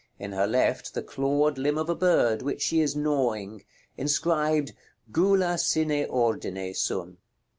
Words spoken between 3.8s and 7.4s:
Inscribed "GULA SINE ORDINE SUM."